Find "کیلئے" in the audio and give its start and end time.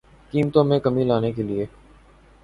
1.31-1.65